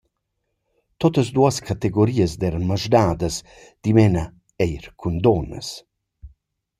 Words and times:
Tuottas 0.99 1.29
duos 1.35 1.55
categorias 1.69 2.31
d’eiran 2.39 2.65
maschdadas, 2.71 3.35
dimena 3.83 4.23
eir 4.65 4.85
cun 4.99 5.15
duonnas. 5.23 5.69